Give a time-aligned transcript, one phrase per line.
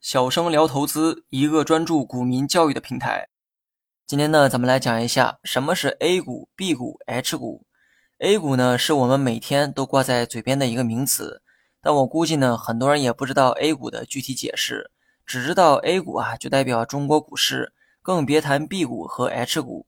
[0.00, 3.28] 小生聊投资，一个专注股民教育的平台。
[4.06, 7.64] 今天呢，咱们来讲一下什么是 A 股、B 股、H 股。
[8.18, 11.42] A 股呢，是我们每天都挂在嘴边的一个名词，
[11.80, 14.90] 但我估计呢，很多人也不知道 A 股的具体解释，
[15.24, 17.72] 只知道 A 股啊就代表中国股市，
[18.02, 19.86] 更别谈 B 股和 H 股。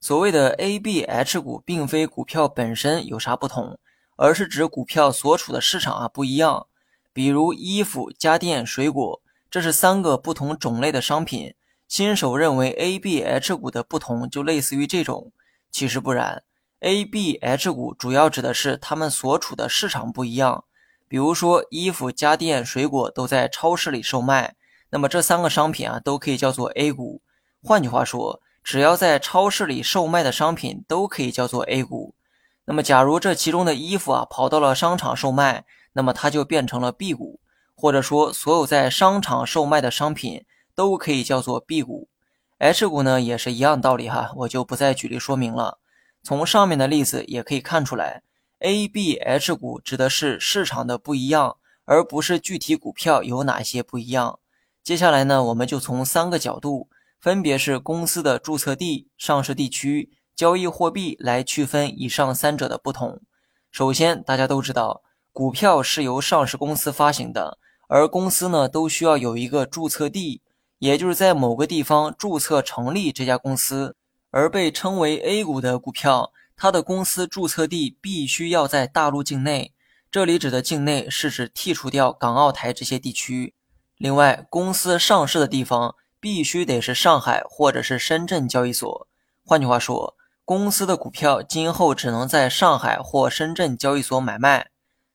[0.00, 3.78] 所谓的 A、B、H 股，并非股票本身有啥不同，
[4.22, 6.68] 而是指股票所处的市场啊不一样。
[7.12, 9.20] 比如衣服、家电、水果。
[9.50, 11.54] 这是三个不同种类的商品。
[11.86, 15.30] 新手认为 A、B、H 股的不同就类似于这种，
[15.70, 16.42] 其实不然。
[16.80, 20.64] A、B、H 股主要指的是他们所处的市场不一样。
[21.06, 24.54] 比如说，衣服、家电、水果都在超市里售卖，
[24.88, 27.20] 那么这三个商品啊都可以叫做 A 股。
[27.62, 32.14] 换句话说，只要在超市里售卖的商品都可以叫做 A 股。
[32.64, 37.40] 那么，假如这其中的衣服啊跑到了商场售卖，那么它就变成了 B 股。
[37.74, 40.44] 或者说，所有在商场售卖的商品
[40.74, 42.08] 都可以叫做 B 股
[42.58, 45.78] ，H 股呢也是一样道理哈，我就不再举例说明了。
[46.22, 48.22] 从上面的例子也可以看出来
[48.60, 54.38] ，A、B、H 股指的是市场的不一样，而不是具体股票有哪些不一样。
[54.84, 60.12] 接下来呢，我们就从三个角度，分别是公司的注册地、上市地区、
[60.42, 63.20] 交易货币来区分以上三者的不同。
[63.70, 67.58] 首先，大家都知道，股票是由上市公司发行的。
[67.86, 70.42] 而公司呢，都需要有一个注册地，
[70.80, 73.94] 也就是在某个地方注册成立这家公司。
[74.32, 79.72] 而被称为 A 股的股票，它的公司注册地必须要在大陆境内。
[80.10, 83.54] 这里指的境内是指剔除掉港澳台这些地区。
[83.96, 89.06] 另外，公司上市的地方必须得是上海或者是深圳交易所。
[89.44, 94.70] 换句话说，公司的股票今后只能在上海或深圳交易所买卖。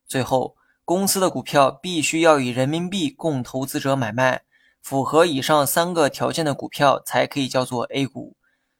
[0.07, 0.55] 最后。
[0.87, 4.43] 公司的股票必须要以人民币供投资者买卖，
[4.81, 8.37] 符合以上三个条件的股票才可以叫做 A 股。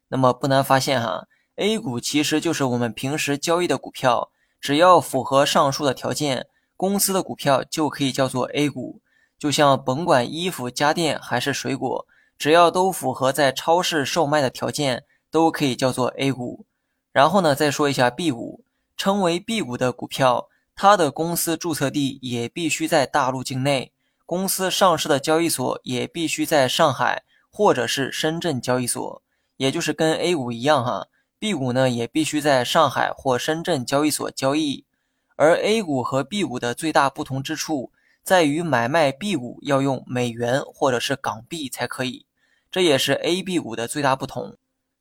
[0.07, 1.27] 那么不难发现哈
[1.57, 9.01] ，A 股其实就是我们平时交易的股票，只要符合上述的条件，公司的股票就可以叫做 A 股。
[9.37, 12.07] 就像甭管衣服、家电还是水果，
[12.37, 16.65] 只要都符合在超市售卖的条件，都可以叫做 A 股。
[17.11, 18.63] 然后呢，再说一下 B 股，
[18.95, 20.49] 称为 B 股的股票。
[20.79, 23.91] 它的公司注册地也必须在大陆境内，
[24.27, 29.23] 公司上市的交易所也必须在上海或者是深圳交易所，
[29.55, 31.07] 也就是跟 A 股一样哈
[31.39, 34.85] ，B 股呢也必须在上海或深圳交易所交易。
[35.35, 42.27] 而 A 股和 B 股的最大不同之处在于买卖 B 股要用美元或者是港币才可以，
[42.69, 44.57] 这也是 A、B 股的最大不同。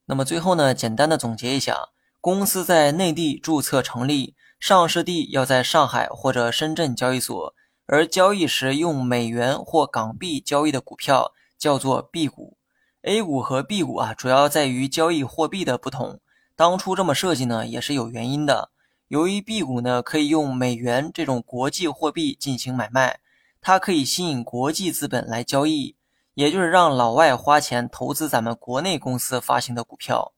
[0.07, 1.89] 那么最后呢，简单的总结一下，
[2.21, 4.35] 公司在内地注册成立。
[4.59, 12.57] 上市地要在上海或者深圳交易所，而交易时用美元或港币交易的股票叫做 B 股。
[13.03, 16.21] A 股和 B 股啊，主要在于交易货币的不同。
[16.57, 18.71] 当初这么设计呢，也是有原因的。
[19.09, 23.21] 由于 B 股呢可以用美元这种国际货币进行买卖，
[23.61, 25.97] 它可以吸引国际资本来交易，
[26.37, 30.35] 也就是让老外花钱投资咱们国内公司发行的股票。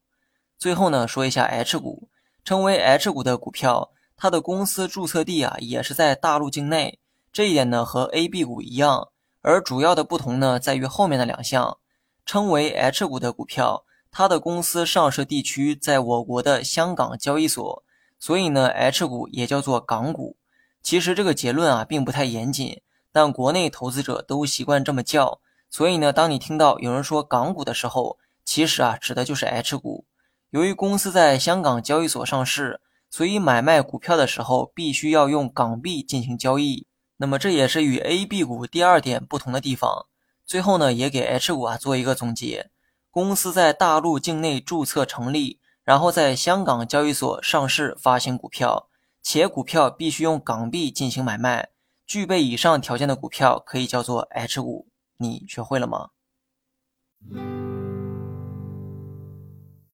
[0.56, 2.08] 最后呢，说一下 H 股，
[2.44, 3.90] 称为 H 股的股票。
[4.16, 7.00] 它的公司注册地啊也是在大陆境内，
[7.32, 9.08] 这一点呢和 A、B 股一样，
[9.42, 11.78] 而主要的不同呢在于后面的两项。
[12.24, 17.82] 称为 H 股的股票，它的公司上市地区在我国的香港交易所，
[18.20, 20.36] 所以呢 H 股也叫做港股。
[20.80, 25.40] 其实这个结论啊并不太严谨，但国内投资者都习惯这么叫，
[25.70, 30.06] 所以呢当你听到有人说港股的时候，其实啊指的就是 H 股。
[30.50, 32.80] 由于公司在香港交易所上市。
[33.10, 36.86] 所以买卖股票的时候必须要用港币进行交易，
[37.16, 40.04] 那么这也是与 A、B 股第二点不同的地方。
[40.44, 42.70] 最后呢，也给 H 股啊做一个总结：
[43.10, 48.90] 公司在大陆境内注册成立，然后在香港交易所上市发行股票，
[49.22, 51.70] 且股票必须用港币进行买卖，
[52.06, 54.86] 具备以上条件的股票可以叫做 H 股。
[55.18, 56.10] 你学会了吗？